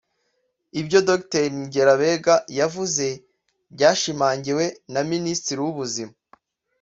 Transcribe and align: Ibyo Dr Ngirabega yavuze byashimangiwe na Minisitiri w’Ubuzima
Ibyo 0.79 0.99
Dr 1.09 1.43
Ngirabega 1.61 2.35
yavuze 2.59 3.05
byashimangiwe 3.73 4.65
na 4.93 5.01
Minisitiri 5.11 5.59
w’Ubuzima 5.65 6.15